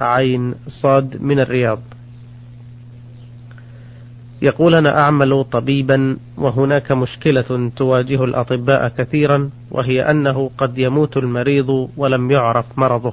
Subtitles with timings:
[0.00, 1.80] عين صاد من الرياض.
[4.42, 12.30] يقول أنا أعمل طبيبا وهناك مشكلة تواجه الأطباء كثيرا وهي أنه قد يموت المريض ولم
[12.30, 13.12] يعرف مرضه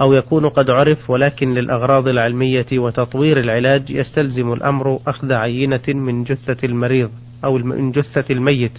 [0.00, 6.56] أو يكون قد عرف ولكن للأغراض العلمية وتطوير العلاج يستلزم الأمر أخذ عينة من جثة
[6.64, 7.10] المريض
[7.44, 8.72] أو من جثة الميت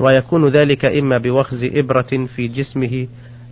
[0.00, 3.06] ويكون ذلك إما بوخز إبرة في جسمه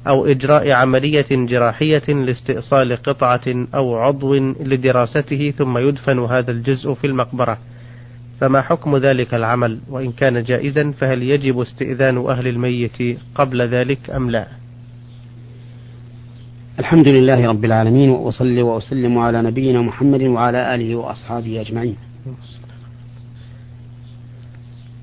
[0.07, 7.59] أو إجراء عملية جراحية لاستئصال قطعة أو عضو لدراسته ثم يدفن هذا الجزء في المقبرة.
[8.41, 14.31] فما حكم ذلك العمل؟ وإن كان جائزا فهل يجب استئذان أهل الميت قبل ذلك أم
[14.31, 14.47] لا؟
[16.79, 21.97] الحمد لله رب العالمين وأصلي وأسلم على نبينا محمد وعلى آله وأصحابه أجمعين.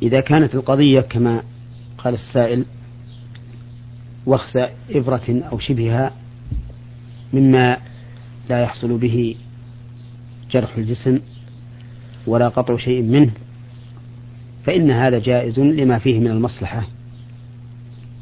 [0.02, 1.44] إذا كانت القضية كما
[1.97, 2.66] قال السائل
[4.26, 4.58] وخز
[4.90, 6.12] إبرة أو شبهها
[7.34, 7.78] مما
[8.50, 9.36] لا يحصل به
[10.52, 11.20] جرح الجسم
[12.28, 13.31] ولا قطع شيء منه
[14.66, 16.88] فإن هذا جائز لما فيه من المصلحة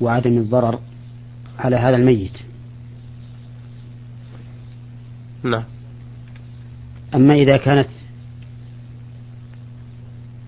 [0.02, 0.80] وعدم الضرر
[1.60, 2.40] على هذا الميت.
[5.44, 5.64] نعم.
[7.16, 7.88] أما إذا كانت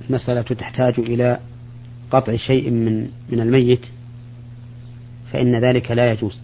[0.10, 1.40] المسألة تحتاج إلى
[2.12, 3.86] قطع شيء من من الميت
[5.32, 6.42] فإن ذلك لا يجوز.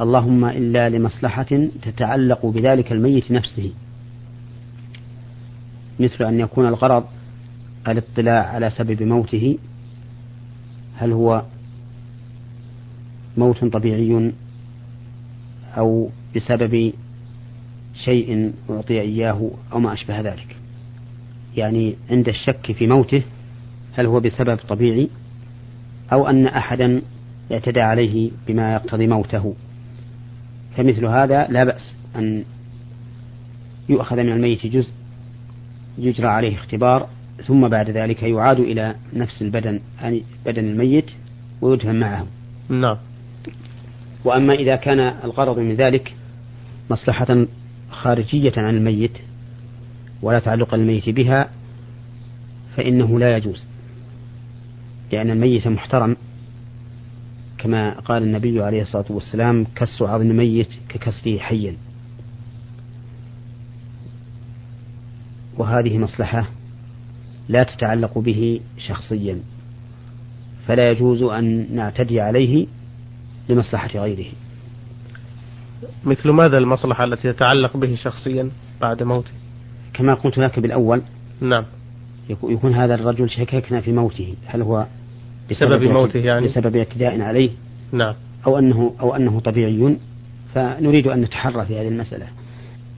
[0.00, 3.72] اللهم إلا لمصلحة تتعلق بذلك الميت نفسه.
[6.00, 7.04] مثل أن يكون الغرض
[7.88, 9.58] الاطلاع على سبب موته.
[10.96, 11.42] هل هو
[13.36, 14.32] موت طبيعي
[15.76, 16.92] أو بسبب
[17.94, 20.56] شيء أعطي إياه أو ما أشبه ذلك.
[21.56, 23.22] يعني عند الشك في موته
[23.92, 25.08] هل هو بسبب طبيعي
[26.12, 27.02] أو أن أحدا
[27.52, 29.54] اعتدى عليه بما يقتضي موته.
[30.76, 32.44] فمثل هذا لا بأس أن
[33.88, 34.92] يؤخذ من الميت جزء
[35.98, 37.08] يجرى عليه اختبار
[37.46, 41.10] ثم بعد ذلك يعاد إلى نفس البدن يعني بدن الميت
[41.60, 42.26] ويدفن معه.
[42.68, 42.96] نعم.
[44.24, 46.14] وأما إذا كان الغرض من ذلك
[46.90, 47.46] مصلحة
[47.90, 49.18] خارجية عن الميت
[50.22, 51.48] ولا تعلق الميت بها
[52.76, 53.66] فإنه لا يجوز
[55.12, 56.16] لأن الميت محترم.
[57.58, 61.76] كما قال النبي عليه الصلاة والسلام كسر عظم الميت ككسره حيا
[65.56, 66.48] وهذه مصلحة
[67.48, 69.40] لا تتعلق به شخصيا
[70.66, 72.66] فلا يجوز أن نعتدي عليه
[73.48, 74.32] لمصلحة غيره.
[76.04, 79.32] مثل ماذا المصلحة التي تتعلق به شخصيا بعد موته؟
[79.94, 81.02] كما قلت لك بالأول
[81.40, 81.64] نعم.
[82.30, 84.86] يكون هذا الرجل شككنا في موته هل هو
[85.50, 87.50] بسبب موته يعني؟ بسبب اعتداء عليه.
[87.92, 88.14] نعم.
[88.46, 89.96] أو أنه أو أنه طبيعي
[90.54, 92.26] فنريد أن نتحرى في هذه المسألة.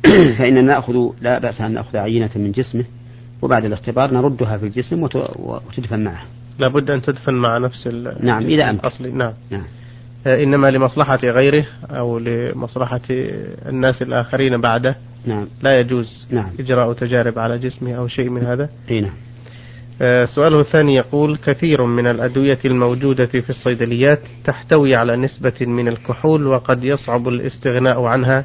[0.38, 2.84] فإننا نأخذ لا بأس أن نأخذ عينة من جسمه
[3.43, 5.03] وبعد الاختبار نردها في الجسم
[5.39, 6.22] وتدفن معه.
[6.59, 7.87] لابد أن تدفن مع نفس
[8.21, 9.33] نعم إذا أمكن الأصلي نعم.
[9.50, 9.65] نعم.
[10.27, 13.00] آه، إنما لمصلحة غيره أو لمصلحة
[13.69, 14.97] الناس الآخرين بعده
[15.27, 15.47] نعم.
[15.62, 16.50] لا يجوز نعم.
[16.60, 18.69] إجراء تجارب على جسمه أو شيء من هذا.
[18.91, 19.12] أي نعم.
[20.25, 26.84] سؤاله الثاني يقول كثير من الأدوية الموجودة في الصيدليات تحتوي على نسبة من الكحول وقد
[26.84, 28.44] يصعب الاستغناء عنها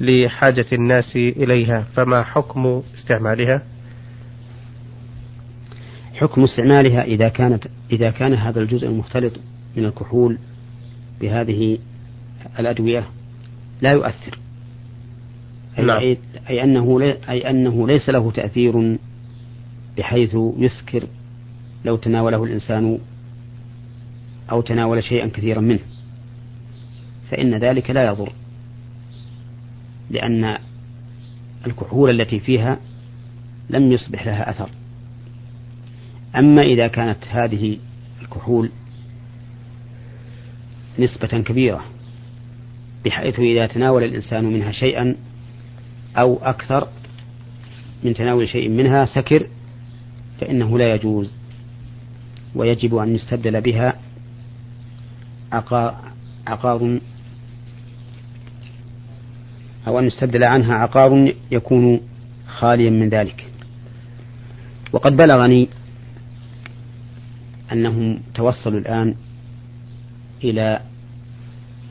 [0.00, 3.62] لحاجة الناس إليها فما حكم استعمالها؟
[6.14, 9.32] حكم استعمالها إذا كانت إذا كان هذا الجزء المختلط
[9.76, 10.38] من الكحول
[11.20, 11.78] بهذه
[12.58, 13.04] الأدوية
[13.82, 14.38] لا يؤثر
[15.78, 15.98] أي, نعم.
[16.00, 16.18] أي,
[16.50, 18.98] أي أنه أي أنه ليس له تأثير
[19.98, 21.06] بحيث يسكر
[21.84, 22.98] لو تناوله الإنسان
[24.50, 25.80] أو تناول شيئا كثيرا منه.
[27.30, 28.32] فإن ذلك لا يضر
[30.10, 30.58] لأن
[31.66, 32.78] الكحول التي فيها
[33.70, 34.70] لم يصبح لها أثر.
[36.36, 37.78] أما إذا كانت هذه
[38.22, 38.70] الكحول
[40.98, 41.84] نسبة كبيرة
[43.04, 45.16] بحيث إذا تناول الإنسان منها شيئا
[46.16, 46.88] أو أكثر
[48.04, 49.46] من تناول شيء منها سكر
[50.40, 51.32] فإنه لا يجوز.
[52.54, 53.94] ويجب أن يستبدل بها
[55.52, 57.00] عقار
[59.86, 62.00] أو أن يستبدل عنها عقار يكون
[62.46, 63.50] خاليا من ذلك.
[64.92, 65.68] وقد بلغني
[67.72, 69.14] أنهم توصلوا الآن
[70.44, 70.80] إلى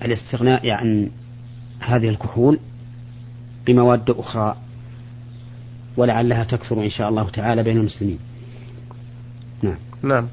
[0.02, 1.10] الاستغناء عن
[1.80, 2.60] هذه الكحول
[3.66, 4.56] بمواد أخرى
[5.98, 8.20] ولعلها تكثر إن شاء الله تعالى بين المسلمين.
[9.64, 9.78] نعم.
[10.04, 10.28] نعم.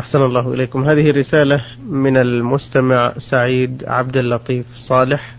[0.00, 0.84] أحسن الله إليكم.
[0.84, 5.36] هذه رسالة من المستمع سعيد عبد اللطيف صالح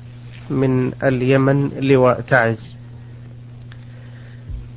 [0.50, 2.76] من اليمن لواء تعز.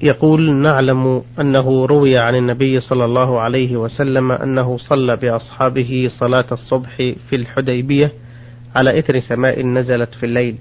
[0.02, 6.96] يقول نعلم أنه روي عن النبي صلى الله عليه وسلم أنه صلى بأصحابه صلاة الصبح
[6.96, 8.12] في الحديبية
[8.76, 10.56] على إثر سماء نزلت في الليل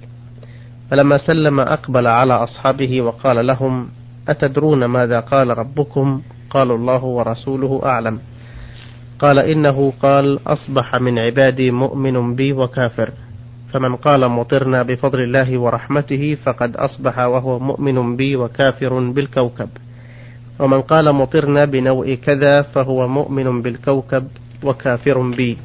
[0.92, 3.88] فلما سلم أقبل على أصحابه وقال لهم
[4.30, 8.20] أتدرون ماذا قال ربكم؟ قالوا الله ورسوله أعلم.
[9.20, 13.12] قال إنه قال أصبح من عبادي مؤمن بي وكافر.
[13.74, 19.70] فمن قال مطرنا بفضل الله ورحمته فقد أصبح وهو مؤمن بي وكافر بالكوكب.
[20.60, 24.28] ومن قال مطرنا بنوء كذا فهو مؤمن بالكوكب
[24.64, 25.58] وكافر بي.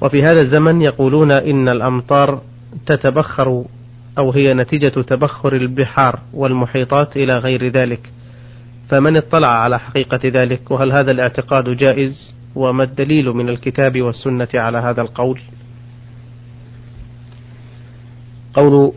[0.00, 2.40] وفي هذا الزمن يقولون إن الأمطار
[2.86, 3.64] تتبخر
[4.18, 8.12] أو هي نتيجة تبخر البحار والمحيطات إلى غير ذلك.
[8.88, 14.78] فمن اطلع على حقيقة ذلك؟ وهل هذا الاعتقاد جائز؟ وما الدليل من الكتاب والسنة على
[14.78, 15.40] هذا القول؟
[18.54, 18.92] قول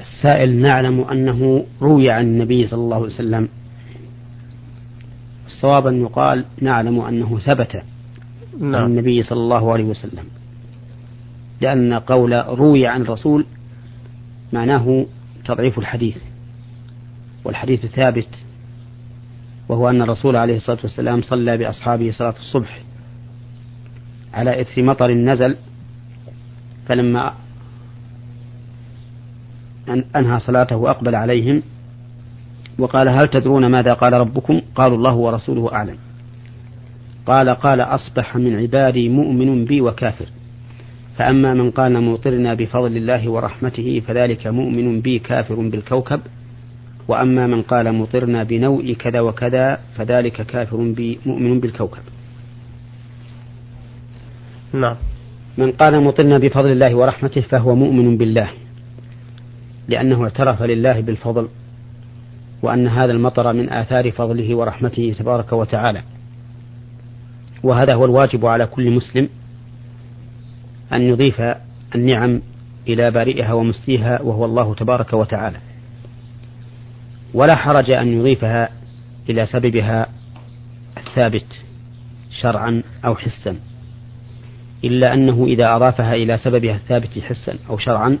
[0.00, 3.48] السائل نعلم أنه روي عن النبي صلى الله عليه وسلم.
[5.46, 7.82] الصواب أن يقال نعلم أنه ثبت
[8.60, 8.74] نعم.
[8.74, 10.24] عن النبي صلى الله عليه وسلم.
[11.60, 13.44] لأن قول روي عن الرسول
[14.52, 15.06] معناه
[15.44, 16.16] تضعيف الحديث
[17.44, 18.28] والحديث ثابت
[19.68, 22.80] وهو أن الرسول عليه الصلاة والسلام صلى بأصحابه صلاة الصبح
[24.34, 25.56] على إثر مطر نزل
[26.88, 27.34] فلما
[30.16, 31.62] أنهى صلاته وأقبل عليهم
[32.78, 35.98] وقال هل تدرون ماذا قال ربكم؟ قالوا الله ورسوله أعلم.
[37.26, 40.26] قال قال أصبح من عبادي مؤمن بي وكافر.
[41.18, 46.20] فأما من قال مطرنا بفضل الله ورحمته فذلك مؤمن بي كافر بالكوكب
[47.08, 52.02] وأما من قال مطرنا بنوء كذا وكذا فذلك كافر بي مؤمن بالكوكب.
[54.72, 54.96] نعم.
[55.58, 58.50] من قال مطرنا بفضل الله ورحمته فهو مؤمن بالله
[59.88, 61.48] لأنه اعترف لله بالفضل
[62.62, 66.02] وأن هذا المطر من آثار فضله ورحمته تبارك وتعالى.
[67.62, 69.28] وهذا هو الواجب على كل مسلم
[70.92, 71.42] أن يضيف
[71.94, 72.40] النعم
[72.88, 75.58] إلى بارئها ومسيها وهو الله تبارك وتعالى.
[77.34, 78.68] ولا حرج أن يضيفها
[79.30, 80.06] إلى سببها
[80.96, 81.46] الثابت
[82.40, 83.60] شرعا أو حسا.
[84.84, 88.18] إلا أنه إذا أضافها إلى سببها الثابت حسا أو شرعا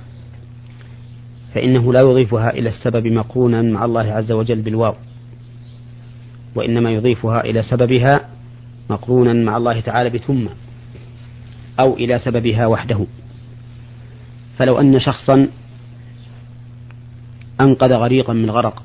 [1.54, 4.94] فإنه لا يضيفها إلى السبب مقرونا مع الله عز وجل بالواو
[6.54, 8.20] وإنما يضيفها إلى سببها
[8.90, 10.46] مقرونا مع الله تعالى بثم.
[11.80, 13.06] أو إلى سببها وحده.
[14.58, 15.48] فلو أن شخصا
[17.60, 18.82] أنقذ غريقا من غرق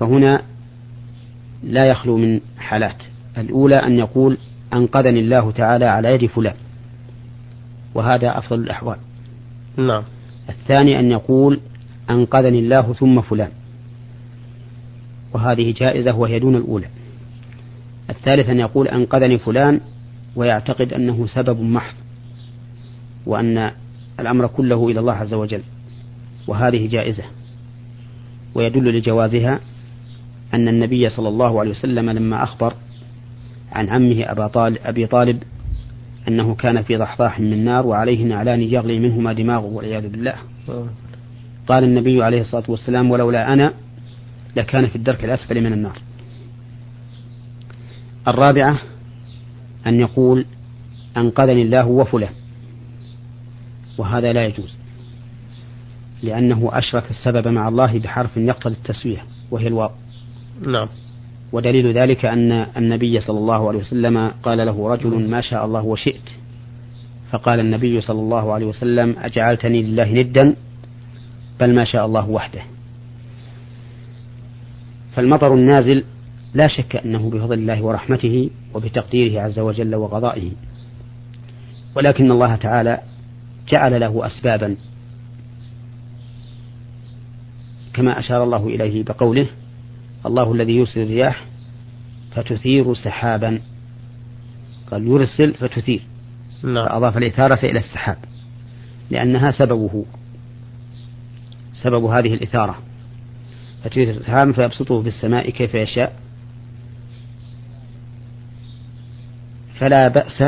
[0.00, 0.42] فهنا
[1.62, 3.02] لا يخلو من حالات.
[3.38, 4.38] الأولى أن يقول
[4.72, 6.54] أنقذني الله تعالى على يد فلان
[7.94, 8.96] وهذا أفضل الأحوال.
[9.76, 10.04] نعم.
[10.48, 11.60] الثاني أن يقول
[12.10, 13.50] أنقذني الله ثم فلان
[15.34, 16.86] وهذه جائزة وهي دون الأولى.
[18.10, 19.80] الثالث أن يقول أنقذني فلان
[20.36, 21.94] ويعتقد أنه سبب محض
[23.26, 23.70] وأن
[24.20, 25.62] الأمر كله إلى الله عز وجل
[26.46, 27.24] وهذه جائزة.
[28.54, 29.60] ويدل لجوازها
[30.54, 32.74] أن النبي صلى الله عليه وسلم لما أخبر
[33.72, 35.42] عن عمه أبا طالب أبي طالب
[36.28, 40.34] أنه كان في ضحضاح من نار وعليه نعلان يغلي منهما دماغه والعياذ بالله.
[41.68, 43.72] قال النبي عليه الصلاة والسلام ولولا أنا
[44.56, 45.98] لكان في الدرك الأسفل من النار.
[48.28, 48.78] الرابعة
[49.86, 50.44] أن يقول
[51.16, 52.32] أنقذني الله وفلان.
[53.98, 54.78] وهذا لا يجوز
[56.22, 59.90] لأنه أشرك السبب مع الله بحرف يقتضي التسوية وهي الواو.
[60.66, 60.88] نعم.
[61.52, 66.30] ودليل ذلك أن النبي صلى الله عليه وسلم قال له رجل ما شاء الله وشئت.
[67.30, 70.56] فقال النبي صلى الله عليه وسلم أجعلتني لله ندا
[71.60, 72.62] بل ما شاء الله وحده.
[75.14, 76.04] فالمطر النازل
[76.54, 80.50] لا شك أنه بفضل الله ورحمته وبتقديره عز وجل وقضائه.
[81.96, 83.00] ولكن الله تعالى
[83.72, 84.76] جعل له أسبابا
[87.94, 89.46] كما أشار الله إليه بقوله
[90.26, 91.44] الله الذي يرسل الرياح
[92.34, 93.60] فتثير سحابا.
[94.90, 96.02] قال يرسل فتثير.
[96.62, 98.18] فأضاف الإثارة إلى السحاب
[99.10, 100.04] لأنها سببه
[101.74, 102.78] سبب هذه الإثارة.
[103.84, 106.25] فتثير السحاب فيبسطه في السماء كيف يشاء.
[109.78, 110.44] فلا بأس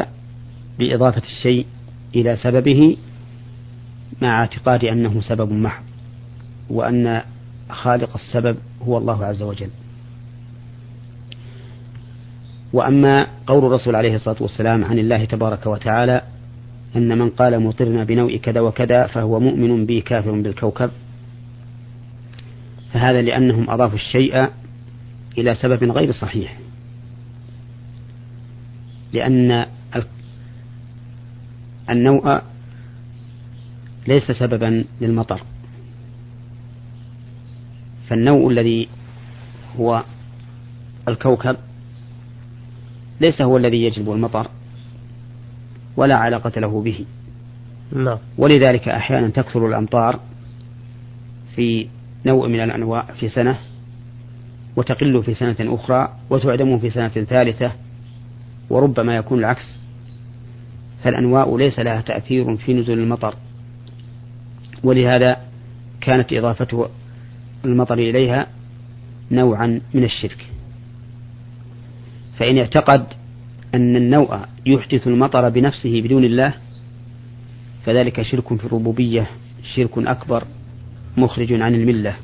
[0.79, 1.67] بإضافة الشيء
[2.15, 2.97] إلى سببه
[4.23, 5.85] مع اعتقاد أنه سبب محض
[6.71, 7.23] وأن
[7.71, 9.71] خالق السبب هو الله عز وجل.
[12.73, 16.23] وأما قول الرسول عليه الصلاة والسلام عن الله تبارك وتعالى
[16.97, 20.91] أن من قال مطرنا بنوع كذا وكذا فهو مؤمن بي كافر بالكوكب
[22.93, 24.49] فهذا لأنهم أضافوا الشيء
[25.39, 26.59] إلى سبب غير صحيح.
[29.13, 29.67] لأن
[31.91, 32.41] النوء
[34.09, 35.43] ليس سببا للمطر.
[38.09, 38.89] فالنوء الذي
[39.77, 40.05] هو
[41.09, 41.57] الكوكب
[43.21, 44.51] ليس هو الذي يجلب المطر
[45.97, 47.05] ولا علاقة له به.
[47.93, 48.19] نعم.
[48.39, 50.21] ولذلك أحيانا تكثر الأمطار
[51.57, 51.89] في
[52.27, 53.59] نوع من الأنواع في سنة
[54.77, 57.73] وتقل في سنة أخرى وتعدم في سنة ثالثة
[58.71, 59.79] وربما يكون العكس.
[61.05, 63.35] فالأنواع ليس لها تأثير في نزول المطر
[64.85, 65.37] ولهذا
[66.01, 66.89] كانت إضافة
[67.65, 68.47] المطر إليها
[69.31, 70.51] نوعا من الشرك.
[72.39, 73.07] فإن اعتقد
[73.75, 76.55] أن النوع يحدث المطر بنفسه بدون الله
[77.85, 79.31] فذلك شرك في الربوبية
[79.75, 80.45] شرك أكبر
[81.17, 82.17] مخرج عن الملة.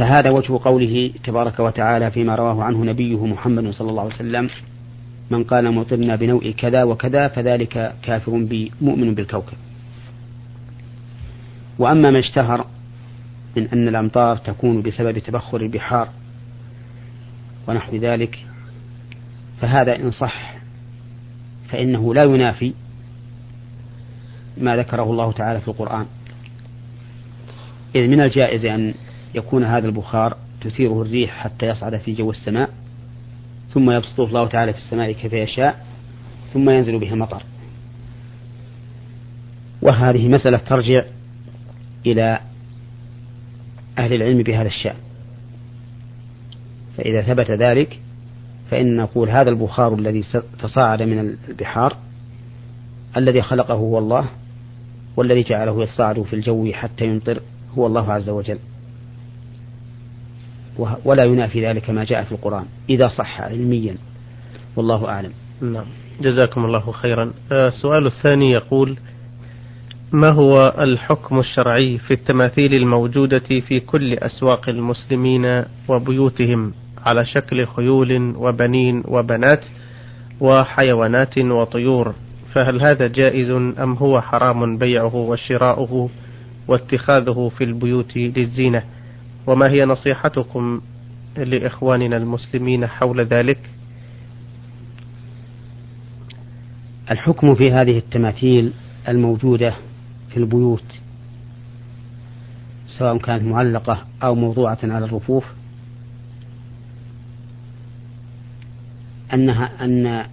[0.00, 4.50] فهذا وجه قوله تبارك وتعالى فيما رواه عنه نبيه محمد صلى الله عليه وسلم
[5.30, 9.56] من قال مطرنا بنوء كذا وكذا فذلك كافر بي مؤمن بالكوكب.
[11.78, 12.66] وأما ما اشتهر
[13.56, 16.08] من أن الأمطار تكون بسبب تبخر البحار
[17.68, 18.46] ونحو ذلك
[19.60, 20.54] فهذا إن صح
[21.68, 22.72] فإنه لا ينافي
[24.56, 26.06] ما ذكره الله تعالى في القرآن.
[27.96, 28.94] إذ من الجائز أن
[29.34, 32.70] يكون هذا البخار تثيره الريح حتى يصعد في جو السماء
[33.74, 35.86] ثم يبسطه الله تعالى في السماء كيف يشاء
[36.52, 37.42] ثم ينزل به المطر.
[39.82, 41.04] وهذه مسألة ترجع
[42.06, 42.40] إلى
[43.98, 44.96] أهل العلم بهذا الشأن.
[46.96, 48.00] فإذا ثبت ذلك
[48.70, 50.24] فإن نقول هذا البخار الذي
[50.62, 51.96] تصاعد من البحار
[53.16, 54.26] الذي خلقه هو الله
[55.16, 57.40] والذي جعله يصعد في الجو حتى يمطر
[57.78, 58.58] هو الله عز وجل.
[61.04, 63.94] ولا ينافي ذلك ما جاء في القرآن إذا صح علميا.
[64.76, 65.32] والله أعلم.
[65.62, 65.84] نعم.
[66.20, 67.32] جزاكم الله خيرا.
[67.52, 68.96] آه، السؤال الثاني يقول
[70.12, 76.72] ما هو الحكم الشرعي في التماثيل الموجودة في كل أسواق المسلمين وبيوتهم
[77.06, 79.64] على شكل خيول وبنين وبنات
[80.40, 82.14] وحيوانات وطيور؟
[82.54, 86.10] فهل هذا جائز أم هو حرام بيعه وشراؤه
[86.68, 88.82] واتخاذه في البيوت للزينة؟
[89.46, 90.80] وما هي نصيحتكم
[91.36, 93.70] لإخواننا المسلمين حول ذلك؟
[97.10, 98.72] الحكم في هذه التماثيل
[99.08, 99.74] الموجودة
[100.30, 101.00] في البيوت
[102.98, 105.44] سواء كانت معلقة أو موضوعة على الرفوف
[109.34, 110.26] أنها أن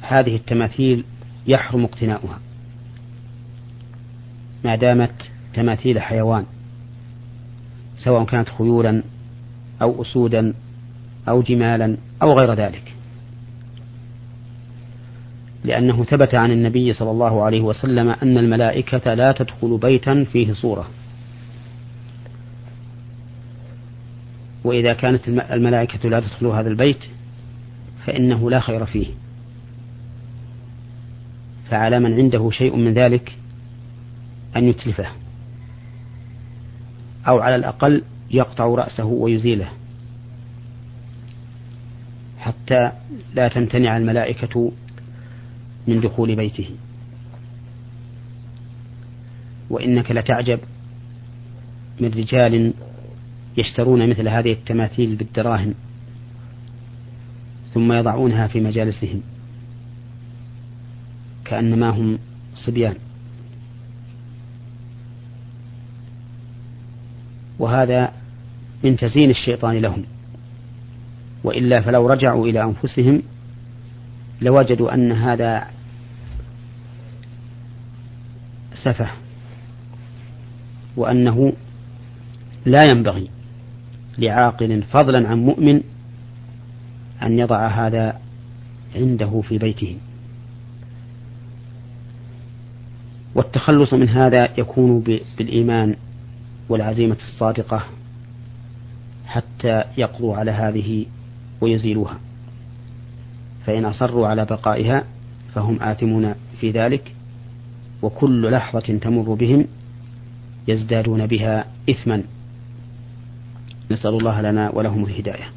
[0.00, 1.04] هذه التماثيل
[1.46, 2.38] يحرم اقتناؤها
[4.64, 6.46] ما دامت تماثيل حيوان.
[8.04, 9.02] سواء كانت خيولا
[9.82, 10.54] أو أسودا
[11.28, 12.94] أو جمالا أو غير ذلك.
[15.64, 20.88] لأنه ثبت عن النبي صلى الله عليه وسلم أن الملائكة لا تدخل بيتا فيه صورة.
[24.64, 27.04] وإذا كانت الملائكة لا تدخل هذا البيت
[28.06, 29.06] فإنه لا خير فيه.
[31.70, 33.36] فعلى من عنده شيء من ذلك
[34.56, 35.19] أن يتلفه.
[37.28, 39.68] أو على الأقل يقطع رأسه ويزيله.
[42.38, 42.92] حتى
[43.34, 44.72] لا تمتنع الملائكة
[45.88, 46.70] من دخول بيته.
[49.70, 50.60] وإنك لتعجب
[52.00, 52.72] من رجال
[53.56, 55.74] يشترون مثل هذه التماثيل بالدراهم
[57.74, 59.22] ثم يضعونها في مجالسهم
[61.44, 62.18] كأنما هم
[62.54, 62.94] صبيان.
[67.60, 68.12] وهذا
[68.84, 70.04] من تزيين الشيطان لهم.
[71.44, 73.22] وإلا فلو رجعوا إلى أنفسهم
[74.40, 75.66] لوجدوا أن هذا
[78.84, 79.10] سفه
[80.96, 81.52] وأنه
[82.66, 83.30] لا ينبغي
[84.18, 85.80] لعاقل فضلا عن مؤمن
[87.22, 88.20] أن يضع هذا
[88.96, 89.96] عنده في بيته.
[93.34, 95.00] والتخلص من هذا يكون
[95.38, 95.96] بالإيمان
[96.70, 97.82] والعزيمة الصادقة
[99.26, 101.06] حتى يقضوا على هذه
[101.60, 102.18] ويزيلوها.
[103.66, 105.04] فإن أصروا على بقائها
[105.54, 107.14] فهم آثمون في ذلك
[108.02, 109.66] وكل لحظة تمر بهم
[110.68, 112.22] يزدادون بها إثما.
[113.90, 115.48] نسأل الله لنا ولهم الهداية.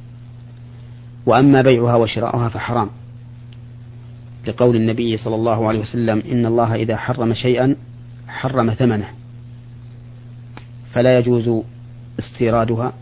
[1.25, 2.89] وأما بيعها وشراؤها فحرام.
[4.47, 7.75] لقول النبي صلى الله عليه وسلم إن الله إذا حرم شيئا
[8.27, 9.22] حرم ثمنه.
[10.93, 11.63] فلا يجوز
[12.19, 12.93] استيرادها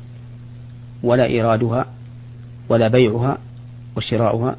[1.04, 1.86] ولا إيرادها
[2.70, 3.38] ولا بيعها
[3.98, 4.56] وشراؤها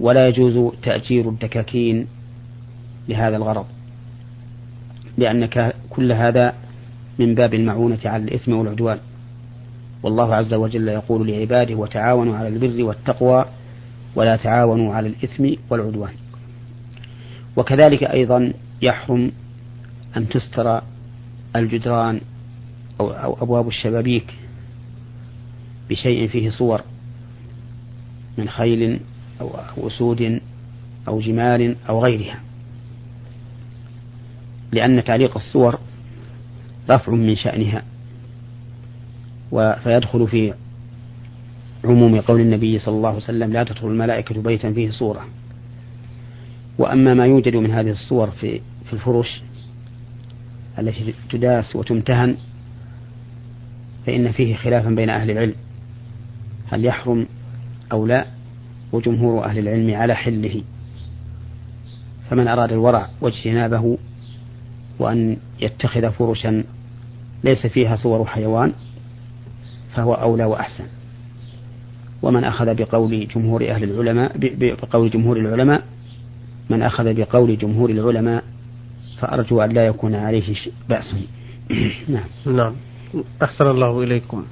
[0.00, 2.06] ولا يجوز تأجير الدكاكين
[3.08, 3.66] لهذا الغرض
[5.18, 6.54] لأن كل هذا
[7.18, 8.98] من باب المعونة على الإثم والعدوان.
[10.02, 13.44] والله عز وجل يقول لعباده وتعاونوا على البر والتقوى
[14.14, 16.12] ولا تعاونوا على الإثم والعدوان.
[17.56, 19.32] وكذلك أيضا يحرم
[20.16, 20.82] أن تستر
[21.56, 22.20] الجدران
[23.00, 24.34] أو, أو أبواب الشبابيك
[25.90, 26.80] بشيء فيه صور
[28.38, 29.00] من خيل
[29.40, 30.40] أو أسود
[31.08, 32.40] أو جمال أو غيرها.
[34.72, 35.78] لأن تعليق الصور
[36.90, 37.82] رفع من شأنها
[39.82, 40.54] فيدخل في
[41.84, 45.26] عموم قول النبي صلى الله عليه وسلم لا تدخل الملائكة بيتا فيه صورة.
[46.78, 49.42] وأما ما يوجد من هذه الصور في في الفرش
[50.78, 52.36] التي تداس وتمتهن
[54.06, 55.54] فإن فيه خلافا بين أهل العلم.
[56.68, 57.26] هل يحرم
[57.92, 58.26] أو لا؟
[58.92, 60.62] وجمهور أهل العلم على حله.
[62.30, 63.98] فمن أراد الورع واجتنابه
[64.98, 66.64] وأن يتخذ فرشا
[67.44, 68.72] ليس فيها صور حيوان
[69.94, 70.84] فهو أولى وأحسن.
[72.22, 75.82] ومن أخذ بقول جمهور أهل العلماء بقول جمهور العلماء
[76.70, 78.44] من أخذ بقول جمهور العلماء
[79.18, 80.54] فأرجو أن لا يكون عليه
[80.88, 81.14] بأس.
[82.08, 82.56] نعم.
[82.56, 82.74] نعم.
[83.42, 84.44] أحسن الله إليكم.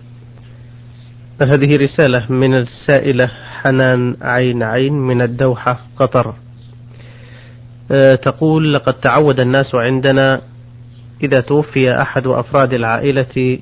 [1.42, 3.26] هذه رسالة من السائلة
[3.62, 6.34] حنان عين عين من الدوحة قطر
[8.22, 10.40] تقول لقد تعود الناس عندنا
[11.22, 13.58] إذا توفي أحد أفراد العائلة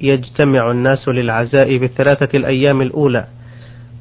[0.00, 3.26] يجتمع الناس للعزاء بالثلاثة الأيام الأولى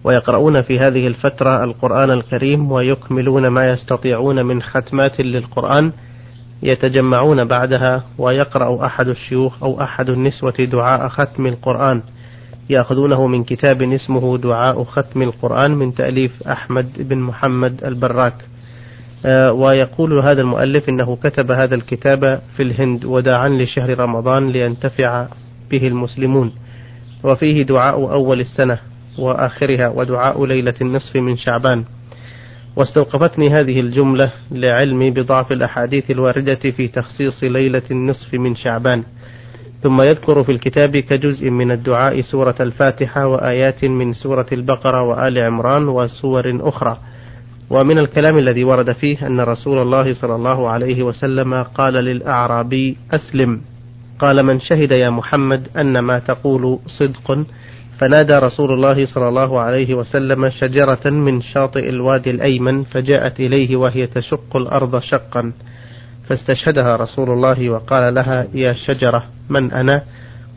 [0.03, 5.91] ويقرؤون في هذه الفترة القرآن الكريم ويكملون ما يستطيعون من ختمات للقرآن
[6.63, 12.01] يتجمعون بعدها ويقرأ أحد الشيوخ أو أحد النسوة دعاء ختم القرآن.
[12.69, 18.35] يأخذونه من كتاب اسمه دعاء ختم القرآن من تأليف أحمد بن محمد البراك.
[19.25, 25.27] آه، ويقول هذا المؤلف إنه كتب هذا الكتاب في الهند وداعا لشهر رمضان لينتفع
[25.71, 26.51] به المسلمون.
[27.23, 28.79] وفيه دعاء أول السنة
[29.19, 31.83] وآخرها ودعاء ليلة النصف من شعبان.
[32.79, 39.03] واستوقفتني هذه الجملة لعلمي بضعف الأحاديث الواردة في تخصيص ليلة النصف من شعبان.
[39.83, 45.87] ثم يذكر في الكتاب كجزء من الدعاء سورة الفاتحة وآيات من سورة البقرة وآل عمران
[45.87, 46.97] وسور أخرى.
[47.69, 53.61] ومن الكلام الذي ورد فيه أن رسول الله صلى الله عليه وسلم قال للأعرابي أسلم.
[54.19, 57.45] قال من شهد يا محمد أن ما تقول صدق
[57.99, 64.07] فنادى رسول الله صلى الله عليه وسلم شجرة من شاطئ الوادي الأيمن فجاءت إليه وهي
[64.07, 65.53] تشق الأرض شقا.
[66.29, 70.03] فاستشهدها رسول الله وقال لها يا شجرة من أنا؟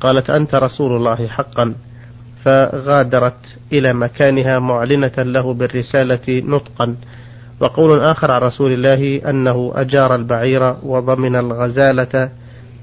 [0.01, 1.75] قالت أنت رسول الله حقا.
[2.45, 6.97] فغادرت إلى مكانها معلنة له بالرسالة نطقا.
[7.61, 12.31] وقول آخر عن رسول الله أنه أجار البعير وضمن الغزالة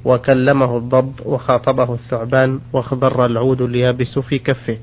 [0.06, 4.78] وكلمه الضب وخاطبه الثعبان واخضر العود اليابس في كفه.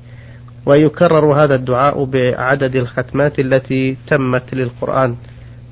[0.65, 5.15] ويكرر هذا الدعاء بعدد الختمات التي تمت للقرآن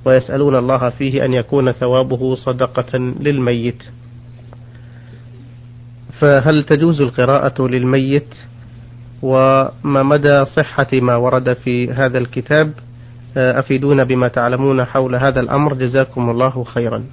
[0.05, 3.83] ويسألون الله فيه أن يكون ثوابه صدقة للميت.
[6.19, 8.35] فهل تجوز القراءة للميت؟
[9.21, 12.73] وما مدى صحة ما ورد في هذا الكتاب؟
[13.37, 15.73] أفيدونا بما تعلمون حول هذا الأمر.
[15.73, 17.03] جزاكم الله خيرا.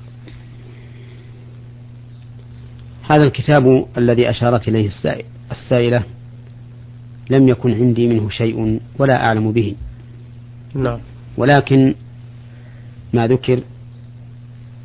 [3.10, 4.90] هذا الكتاب الذي أشارت إليه
[5.52, 6.02] السائلة
[7.30, 9.74] لم يكن عندي منه شيء ولا أعلم به.
[10.74, 10.98] نعم.
[11.36, 11.94] ولكن
[13.12, 13.60] ما ذكر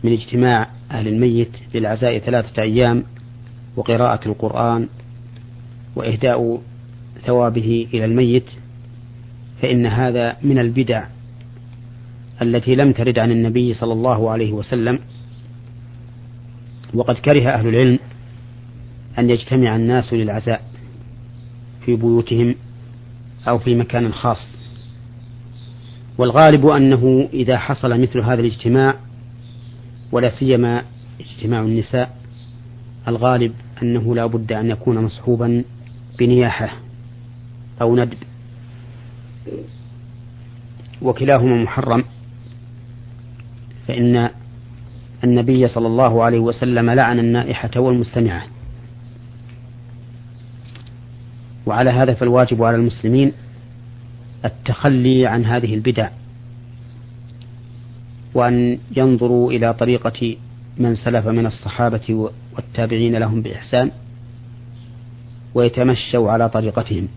[0.03, 3.03] من اجتماع أهل الميت للعزاء ثلاثة أيام
[3.75, 4.87] وقراءة القرآن
[5.95, 6.61] وإهداء
[7.25, 8.45] ثوابه إلى الميت
[9.61, 11.07] فإن هذا من البدع
[12.41, 14.99] التي لم ترد عن النبي صلى الله عليه وسلم.
[16.93, 17.99] وقد كره أهل العلم
[19.19, 20.61] أن يجتمع الناس للعزاء
[21.85, 22.55] في بيوتهم
[23.47, 24.57] أو في مكان خاص.
[26.17, 28.95] والغالب أنه إذا حصل مثل هذا الاجتماع
[30.11, 30.83] ولا سيما
[31.19, 32.17] اجتماع النساء
[33.07, 35.63] الغالب أنه لا بد أن يكون مصحوبا
[36.19, 36.73] بنياحة
[37.81, 38.17] أو ندب
[41.01, 42.03] وكلاهما محرم
[43.87, 44.29] فإن
[45.23, 48.43] النبي صلى الله عليه وسلم لعن النائحة والمستمعة
[51.65, 53.31] وعلى هذا فالواجب على المسلمين
[54.45, 56.09] التخلي عن هذه البدع
[58.33, 60.37] وأن ينظروا إلى طريقة
[60.77, 63.91] من سلف من الصحابة والتابعين لهم بإحسان
[65.53, 67.07] ويتمشوا على طريقتهم.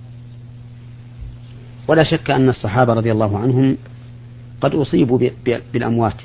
[1.88, 3.76] ولا شك أن الصحابة رضي الله عنهم
[4.60, 5.18] قد أصيبوا
[5.72, 6.22] بالأموات.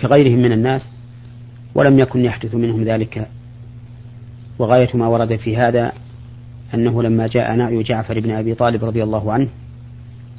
[0.00, 0.88] كغيرهم من الناس
[1.74, 3.28] ولم يكن يحدث منهم ذلك.
[4.58, 5.92] وغاية ما ورد في هذا
[6.74, 9.48] أنه لما جاء نعي جعفر بن أبي طالب رضي الله عنه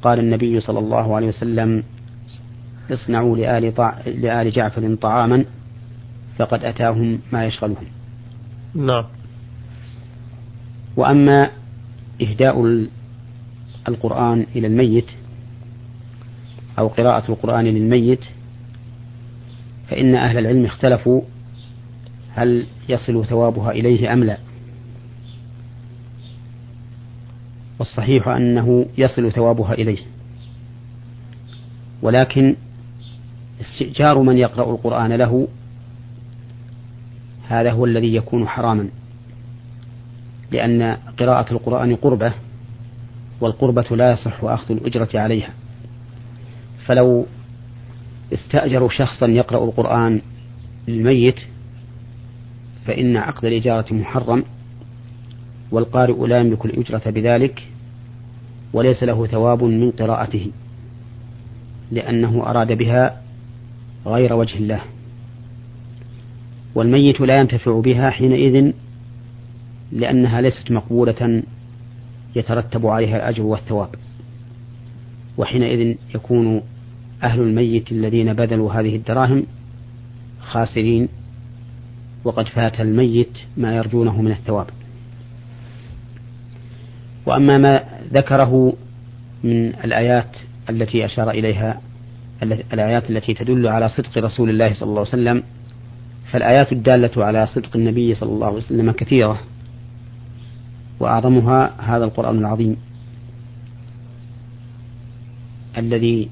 [0.02, 1.82] قال النبي صلى الله عليه وسلم
[2.90, 3.98] اصنعوا لآل, طع...
[4.06, 5.44] لآل جعفر طعاما
[6.38, 7.86] فقد أتاهم ما يشغلهم.
[8.74, 9.04] نعم.
[10.96, 11.50] وأما
[12.22, 12.86] إهداء
[13.88, 15.10] القرآن إلى الميت
[16.78, 18.24] أو قراءة القرآن للميت
[19.90, 21.22] فإن أهل العلم اختلفوا
[22.34, 24.38] هل يصل ثوابها إليه أم لا.
[27.78, 29.98] والصحيح أنه يصل ثوابها إليه.
[32.02, 32.56] ولكن
[33.60, 35.48] استئجار من يقرأ القرآن له
[37.48, 38.88] هذا هو الذي يكون حراما.
[40.50, 42.32] لأن قراءة القرآن قربة
[43.40, 45.50] والقربة لا يصح أخذ الأجرة عليها.
[46.86, 47.26] فلو
[48.32, 50.20] استأجروا شخصا يقرأ القرآن
[50.88, 51.40] للميت
[52.86, 54.44] فإن عقد الإجارة محرم
[55.70, 57.62] والقارئ لا يملك الأجرة بذلك
[58.72, 60.50] وليس له ثواب من قراءته
[61.90, 63.22] لأنه أراد بها
[64.06, 64.80] غير وجه الله.
[66.74, 68.72] والميت لا ينتفع بها حينئذ
[69.92, 71.42] لأنها ليست مقبولة
[72.36, 73.88] يترتب عليها الأجر والثواب
[75.38, 76.62] وحينئذ يكون
[77.22, 79.46] أهل الميت الذين بذلوا هذه الدراهم
[80.40, 81.08] خاسرين
[82.24, 84.66] وقد فات الميت ما يرجونه من الثواب.
[87.26, 88.72] وأما ما ذكره
[89.44, 90.36] من الآيات
[90.70, 91.80] التي أشار إليها
[92.42, 95.42] الآيات التي تدل على صدق رسول الله صلى الله عليه وسلم
[96.32, 99.40] فالآيات الدالة على صدق النبي صلى الله عليه وسلم كثيرة
[101.00, 102.76] وأعظمها هذا القرآن العظيم
[105.78, 106.28] الذي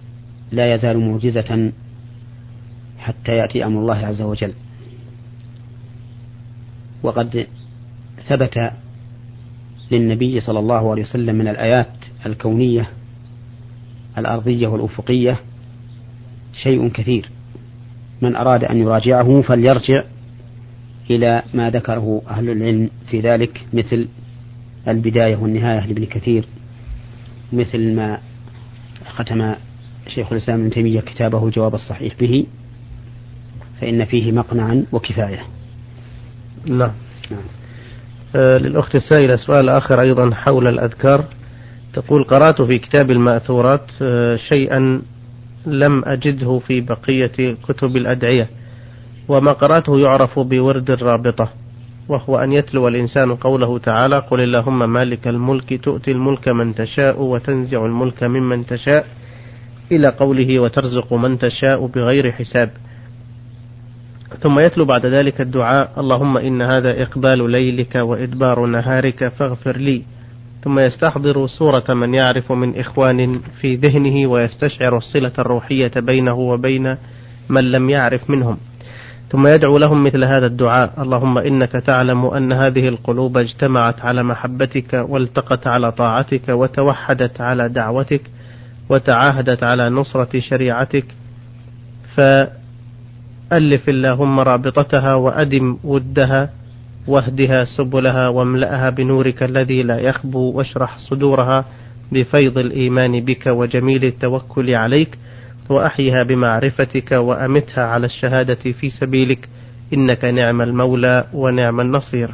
[0.53, 1.73] لا يزال معجزة
[2.99, 4.53] حتى يأتي أمر الله عز وجل.
[7.03, 7.47] وقد
[8.29, 8.73] ثبت
[9.91, 11.93] للنبي صلى الله عليه وسلم من الآيات
[12.27, 12.89] الكونية
[14.19, 15.41] الأرضية والأفقية
[16.63, 17.31] شيء كثير.
[18.23, 20.03] من أراد أن يراجعه فليرجع
[21.11, 24.09] إلى ما ذكره أهل العلم في ذلك مثل
[24.89, 26.45] البداية والنهاية لابن كثير
[27.53, 28.19] مثل ما
[29.07, 29.55] ختم
[30.09, 32.47] شيخ الإسلام ابن تيمية كتابه الجواب الصحيح به
[33.81, 35.45] فإن فيه مقنعا وكفاية.
[36.67, 36.93] نعم,
[37.31, 37.41] نعم.
[38.37, 41.25] آه للأخت السائلة سؤال آخر أيضا حول الأذكار.
[41.93, 45.03] تقول قرأت في كتاب المأثورات آه شيئا
[45.67, 48.49] لم أجده في بقية كتب الأدعية
[49.29, 51.51] وما قرأته يعرف بورد الرابطة
[52.09, 57.87] وهو أن يتلو الإنسان قوله تعالى قل اللهم مالك الملك تؤتي الملك من تشاء وتنزع
[57.87, 59.07] الملك ممن تشاء.
[59.93, 62.71] إلى قوله وترزق من تشاء بغير حساب.
[64.43, 70.03] ثم يتلو بعد ذلك الدعاء اللهم إن هذا إقبال ليلك وإدبار نهارك فاغفر لي.
[70.65, 76.97] ثم يستحضر صورة من يعرف من إخوان في ذهنه ويستشعر الصلة الروحية بينه وبين
[77.49, 78.59] من لم يعرف منهم.
[79.31, 85.07] ثم يدعو لهم مثل هذا الدعاء اللهم إنك تعلم أن هذه القلوب اجتمعت على محبتك
[85.09, 88.23] والتقت على طاعتك وتوحدت على دعوتك.
[88.89, 91.05] وتعاهدت على نصرة شريعتك
[92.17, 96.51] فألف اللهم رابطتها وأدم ودها
[97.07, 101.65] واهدها سبلها واملأها بنورك الذي لا يخبو واشرح صدورها
[102.13, 105.19] بفيض الإيمان بك وجميل التوكل عليك
[105.71, 109.49] وأحيها بمعرفتك وأمتها على الشهادة في سبيلك
[109.95, 112.31] إنك نعم المولى ونعم النصير.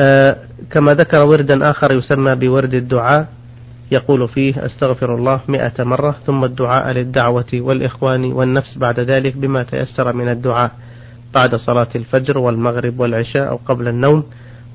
[0.00, 0.36] آه
[0.70, 3.28] كما ذكر وردا آخر يسمى بورد الدعاء
[3.90, 10.12] يقول فيه أستغفر الله مئة مرة ثم الدعاء للدعوة والإخوان والنفس بعد ذلك بما تيسر
[10.12, 10.72] من الدعاء
[11.34, 14.24] بعد صلاة الفجر والمغرب والعشاء أو قبل النوم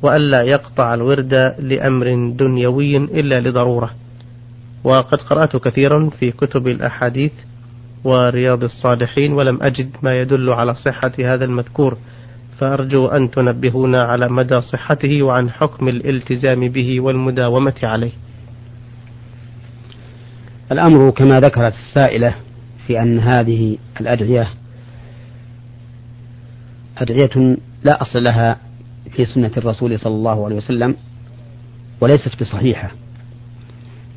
[0.01, 3.89] وألا يقطع الورد لأمر دنيوي إلا لضرورة.
[4.83, 7.31] وقد قرأت كثيرا في كتب الأحاديث
[8.03, 11.97] ورياض الصالحين ولم أجد ما يدل على صحة هذا المذكور
[12.57, 18.11] فأرجو أن تنبهونا على مدى صحته وعن حكم الالتزام به والمداومة عليه.
[20.71, 22.35] الأمر كما ذكرت السائلة
[22.87, 24.49] في أن هذه الأدعية
[26.97, 28.57] أدعية لا أصل لها
[29.11, 30.95] في سنة الرسول صلى الله عليه وسلم
[32.01, 32.91] وليست بصحيحة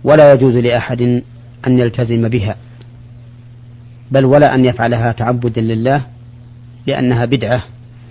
[0.05, 1.03] ولا يجوز لأحد
[1.67, 2.57] أن يلتزم بها
[4.11, 6.07] بل ولا أن يفعلها تعبدا لله
[6.87, 7.65] لأنها بدعة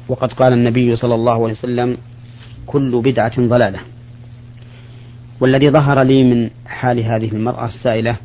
[0.08, 1.98] وقد قال النبي صلى الله عليه وسلم
[2.66, 3.80] كل بدعة ضلالة
[5.40, 8.18] والذي ظهر لي من حال هذه المرأة السائلة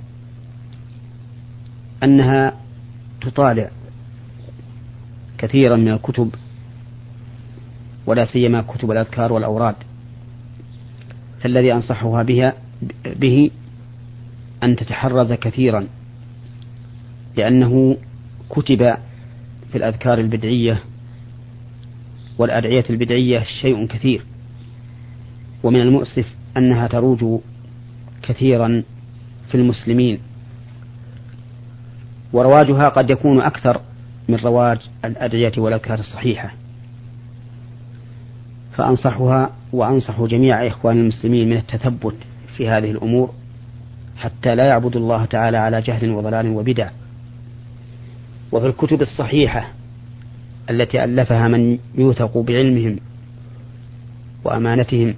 [2.03, 2.53] أنها
[3.21, 3.71] تطالع
[5.39, 6.35] كثيرا من الكتب
[8.07, 9.75] ولا سيما كتب الأذكار والأوراد.
[11.41, 12.53] فالذي أنصحها بها
[13.05, 13.51] به
[14.63, 15.87] أن تتحرز كثيرا
[17.37, 17.97] لأنه
[18.51, 18.95] كتب
[19.73, 20.83] في الأذكار البدعية
[22.39, 24.23] والأدعية البدعية شيء كثير.
[25.63, 27.41] ومن المؤسف أنها تروج
[28.23, 28.83] كثيرا
[29.49, 30.19] في المسلمين.
[32.33, 33.81] ورواجها قد يكون أكثر
[34.29, 36.53] من رواج الأدعية والأذكار الصحيحة
[38.77, 42.15] فأنصحها وأنصح جميع إخوان المسلمين من التثبت
[42.57, 43.33] في هذه الأمور
[44.17, 46.89] حتى لا يعبدوا الله تعالى على جهل وضلال وبدع.
[48.53, 49.69] وفي الكتب الصحيحة
[50.71, 52.99] التي ألفها من يوثق بعلمهم
[54.45, 55.15] وأمانتهم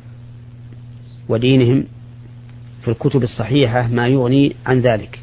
[1.29, 1.85] ودينهم
[2.83, 5.23] في الكتب الصحيحة ما يغني عن ذلك.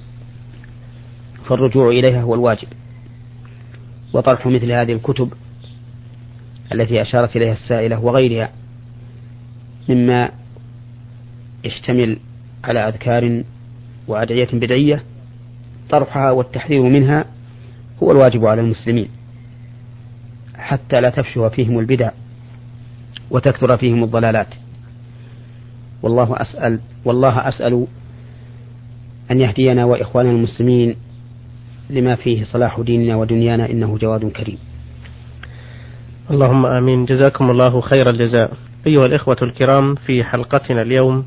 [1.47, 2.67] فالرجوع إليها هو الواجب.
[4.13, 5.34] وطرح مثل هذه الكتب
[6.73, 8.49] التي أشارت إليها السائلة وغيرها
[9.89, 10.29] مما
[11.63, 12.19] يشتمل
[12.63, 13.43] على أذكار
[14.08, 15.03] وأدعية بدعية
[15.89, 17.25] طرحها والتحذير منها
[18.03, 19.08] هو الواجب على المسلمين.
[20.55, 22.12] حتى لا تفشو فيهم البدع
[23.31, 24.47] وتكثر فيهم الضلالات.
[26.03, 27.88] والله أسأل والله أسأل
[29.31, 30.95] أن يهدينا وإخواننا المسلمين
[31.89, 34.58] لما فيه صلاح ديننا ودنيانا إنه جواد كريم.
[36.32, 37.06] اللهم آمين.
[37.06, 38.54] جزاكم الله خير الجزاء.
[38.88, 41.26] أيها الإخوة الكرام في حلقتنا اليوم